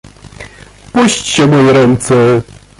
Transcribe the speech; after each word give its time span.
"Puśćcie 0.91 1.47
moje 1.47 1.73
ręce!" 1.73 2.41